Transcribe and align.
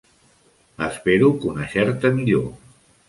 Espero 0.87 1.29
conèixer-te 1.43 2.15
millor. 2.19 2.49